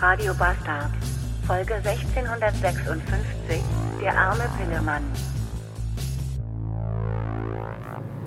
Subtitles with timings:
[0.00, 0.90] Radio Bastard.
[1.46, 3.60] Folge 1656.
[4.00, 5.02] Der arme Pillemann.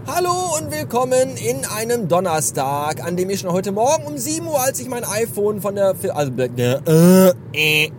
[0.05, 4.61] Hallo und willkommen in einem Donnerstag, an dem ich schon heute Morgen um 7 Uhr,
[4.61, 5.95] als ich mein iPhone von der...
[6.13, 7.91] Also, äh, äh,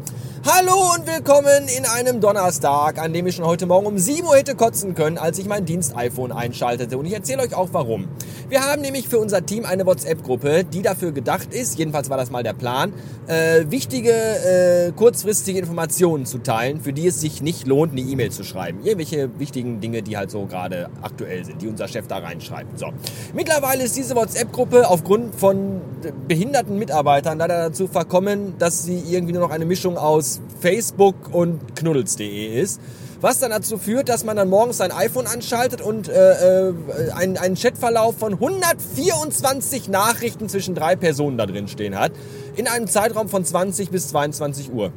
[0.47, 4.37] Hallo und willkommen in einem Donnerstag, an dem ich schon heute Morgen um 7 Uhr
[4.37, 6.99] hätte kotzen können, als ich mein Dienst-iPhone einschaltete.
[6.99, 8.09] Und ich erzähle euch auch warum.
[8.51, 12.31] Wir haben nämlich für unser Team eine WhatsApp-Gruppe, die dafür gedacht ist, jedenfalls war das
[12.31, 12.93] mal der Plan,
[13.27, 18.31] äh, wichtige, äh, kurzfristige Informationen zu teilen, für die es sich nicht lohnt, eine E-Mail
[18.31, 18.81] zu schreiben.
[18.85, 22.79] Irgendwelche wichtigen Dinge, die halt so gerade aktuell sind, die unser Chef da reinschreibt.
[22.79, 22.89] So.
[23.33, 25.81] Mittlerweile ist diese WhatsApp-Gruppe aufgrund von
[26.29, 31.77] behinderten Mitarbeitern leider dazu verkommen, dass sie irgendwie nur noch eine Mischung aus Facebook und
[31.77, 32.81] knuddels.de ist.
[33.21, 36.75] Was dann dazu führt, dass man dann morgens sein iPhone anschaltet und äh, äh,
[37.15, 42.13] einen, einen Chatverlauf von 124 Nachrichten zwischen drei Personen da drin stehen hat.
[42.57, 44.93] In einem Zeitraum von 20 bis 22 Uhr.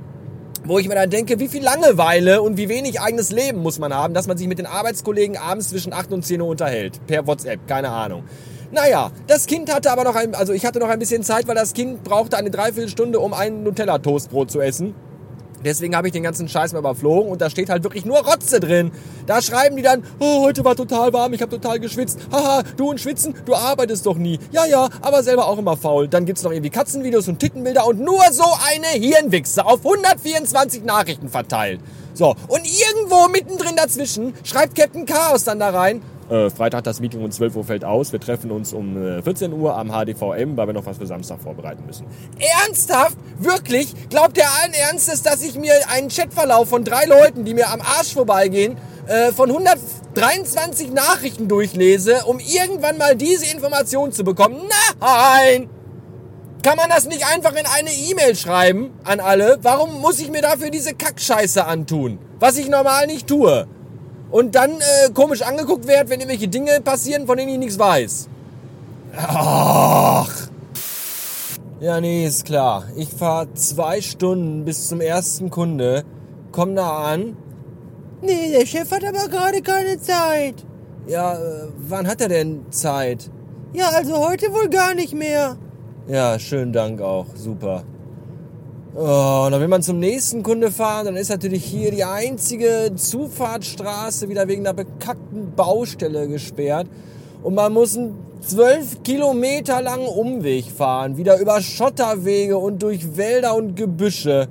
[0.65, 3.93] Wo ich mir dann denke, wie viel Langeweile und wie wenig eigenes Leben muss man
[3.93, 6.99] haben, dass man sich mit den Arbeitskollegen abends zwischen 8 und 10 Uhr unterhält.
[7.07, 8.25] Per WhatsApp, keine Ahnung.
[8.71, 11.55] Naja, das Kind hatte aber noch ein, also ich hatte noch ein bisschen Zeit, weil
[11.55, 14.93] das Kind brauchte eine Dreiviertelstunde, um ein Nutella-Toastbrot zu essen.
[15.63, 18.59] Deswegen habe ich den ganzen Scheiß mal überflogen und da steht halt wirklich nur Rotze
[18.59, 18.91] drin.
[19.25, 22.19] Da schreiben die dann, oh, heute war total warm, ich habe total geschwitzt.
[22.31, 24.39] Haha, du und Schwitzen, du arbeitest doch nie.
[24.51, 26.07] Ja, ja, aber selber auch immer faul.
[26.07, 31.29] Dann gibt's noch irgendwie Katzenvideos und Tittenbilder und nur so eine Hirnwichse auf 124 Nachrichten
[31.29, 31.81] verteilt.
[32.13, 37.23] So, und irgendwo mittendrin dazwischen schreibt Captain Chaos dann da rein, äh, Freitag das Meeting
[37.23, 38.11] um 12 Uhr fällt aus.
[38.11, 41.39] Wir treffen uns um äh, 14 Uhr am HDVM, weil wir noch was für Samstag
[41.39, 42.05] vorbereiten müssen.
[42.65, 43.17] Ernsthaft?
[43.39, 43.93] Wirklich?
[44.09, 47.81] Glaubt ihr allen Ernstes, dass ich mir einen Chatverlauf von drei Leuten, die mir am
[47.81, 54.57] Arsch vorbeigehen, äh, von 123 Nachrichten durchlese, um irgendwann mal diese Information zu bekommen?
[54.99, 55.69] Nein!
[56.63, 59.59] Kann man das nicht einfach in eine E-Mail schreiben an alle?
[59.61, 62.19] Warum muss ich mir dafür diese Kackscheiße antun?
[62.39, 63.67] Was ich normal nicht tue
[64.31, 68.29] und dann äh, komisch angeguckt wird, wenn irgendwelche Dinge passieren, von denen ich nichts weiß.
[69.15, 70.29] Ach.
[71.79, 72.85] Ja, nee, ist klar.
[72.95, 76.03] Ich fahre zwei Stunden bis zum ersten Kunde,
[76.51, 77.37] komm da an.
[78.21, 80.65] Nee, der Chef hat aber gerade keine Zeit.
[81.07, 83.29] Ja, äh, wann hat er denn Zeit?
[83.73, 85.57] Ja, also heute wohl gar nicht mehr.
[86.07, 87.27] Ja, schönen Dank auch.
[87.35, 87.83] Super.
[88.99, 92.93] Oh, und dann will man zum nächsten Kunde fahren, dann ist natürlich hier die einzige
[92.95, 96.87] Zufahrtsstraße wieder wegen einer bekackten Baustelle gesperrt.
[97.43, 103.53] Und man muss einen zwölf Kilometer langen Umweg fahren, wieder über Schotterwege und durch Wälder
[103.53, 104.47] und Gebüsche,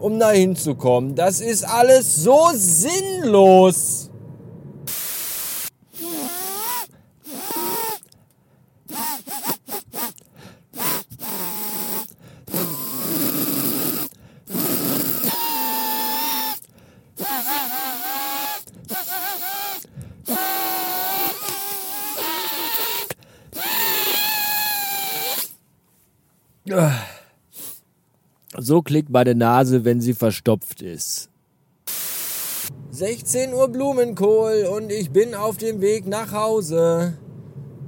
[0.00, 1.14] um da hinzukommen.
[1.14, 4.10] Das ist alles so sinnlos.
[28.58, 31.30] So klickt meine Nase, wenn sie verstopft ist.
[32.90, 37.14] 16 Uhr Blumenkohl und ich bin auf dem Weg nach Hause.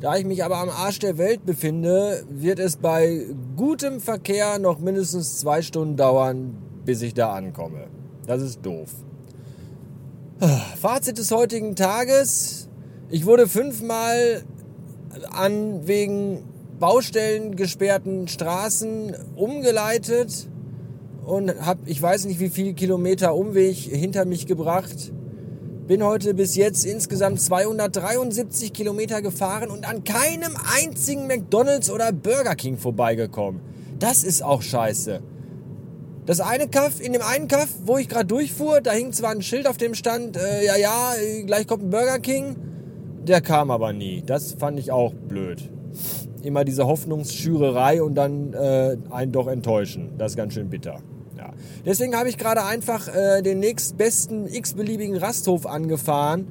[0.00, 4.78] Da ich mich aber am Arsch der Welt befinde, wird es bei gutem Verkehr noch
[4.78, 7.89] mindestens zwei Stunden dauern, bis ich da ankomme.
[8.27, 8.91] Das ist doof.
[10.81, 12.69] Fazit des heutigen Tages.
[13.10, 14.45] Ich wurde fünfmal
[15.33, 16.45] an wegen
[16.78, 20.49] Baustellen gesperrten Straßen umgeleitet
[21.25, 25.12] und habe, ich weiß nicht wie viel Kilometer Umweg hinter mich gebracht.
[25.87, 32.55] Bin heute bis jetzt insgesamt 273 Kilometer gefahren und an keinem einzigen McDonald's oder Burger
[32.55, 33.60] King vorbeigekommen.
[33.99, 35.21] Das ist auch scheiße.
[36.27, 39.43] Das eine Kaff, in dem einen Kaff, wo ich gerade durchfuhr, da hing zwar ein
[39.43, 41.15] Schild auf dem Stand, äh, ja, ja,
[41.47, 42.56] gleich kommt ein Burger King.
[43.27, 44.22] Der kam aber nie.
[44.25, 45.71] Das fand ich auch blöd
[46.44, 50.10] immer diese Hoffnungsschürerei und dann äh, einen doch enttäuschen.
[50.18, 51.01] Das ist ganz schön bitter.
[51.36, 51.51] Ja.
[51.84, 56.48] Deswegen habe ich gerade einfach äh, den nächstbesten x-beliebigen Rasthof angefahren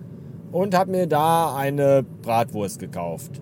[0.52, 3.42] und habe mir da eine Bratwurst gekauft.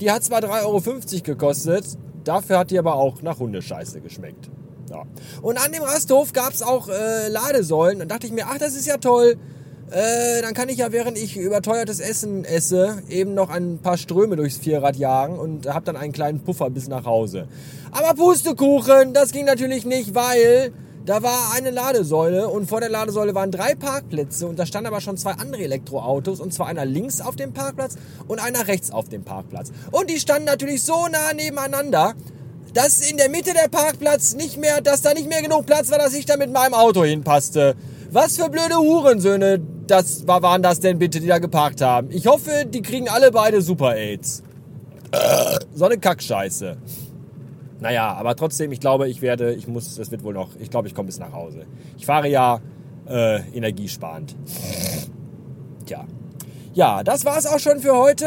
[0.00, 4.50] Die hat zwar 3,50 Euro gekostet, dafür hat die aber auch nach Hundescheiße geschmeckt.
[4.90, 5.04] Ja.
[5.42, 8.00] Und an dem Rasthof gab es auch äh, Ladesäulen.
[8.00, 9.36] Dann dachte ich mir, ach, das ist ja toll.
[9.90, 14.36] Äh, dann kann ich ja, während ich überteuertes Essen esse, eben noch ein paar Ströme
[14.36, 17.48] durchs Vierrad jagen und habe dann einen kleinen Puffer bis nach Hause.
[17.90, 20.72] Aber Pustekuchen, das ging natürlich nicht, weil
[21.06, 25.00] da war eine Ladesäule und vor der Ladesäule waren drei Parkplätze und da standen aber
[25.00, 27.96] schon zwei andere Elektroautos und zwar einer links auf dem Parkplatz
[28.28, 29.72] und einer rechts auf dem Parkplatz.
[29.90, 32.14] Und die standen natürlich so nah nebeneinander,
[32.74, 35.98] dass in der Mitte der Parkplatz nicht mehr, dass da nicht mehr genug Platz war,
[35.98, 37.74] dass ich da mit meinem Auto hinpasste.
[38.12, 39.60] Was für blöde Hurensöhne
[39.90, 42.10] das waren das denn bitte, die da geparkt haben?
[42.10, 44.42] Ich hoffe, die kriegen alle beide Super AIDS.
[45.74, 46.76] So eine Kackscheiße.
[47.80, 50.86] Naja, aber trotzdem, ich glaube, ich werde, ich muss, das wird wohl noch, ich glaube,
[50.86, 51.66] ich komme bis nach Hause.
[51.96, 52.60] Ich fahre ja
[53.08, 54.36] äh, energiesparend.
[55.86, 56.04] Tja.
[56.74, 58.26] Ja, das war's auch schon für heute.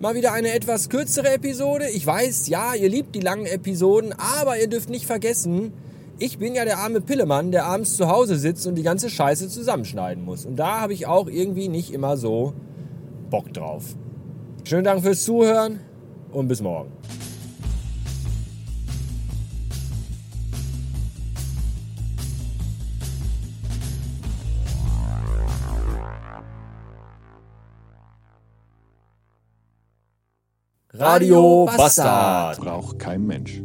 [0.00, 1.90] Mal wieder eine etwas kürzere Episode.
[1.90, 5.74] Ich weiß, ja, ihr liebt die langen Episoden, aber ihr dürft nicht vergessen,
[6.20, 9.48] ich bin ja der arme Pillemann, der abends zu Hause sitzt und die ganze Scheiße
[9.48, 10.44] zusammenschneiden muss.
[10.44, 12.52] Und da habe ich auch irgendwie nicht immer so
[13.30, 13.96] Bock drauf.
[14.64, 15.80] Schönen Dank fürs Zuhören
[16.30, 16.92] und bis morgen.
[30.92, 32.60] Radio Bastard.
[32.60, 33.62] Braucht kein Mensch.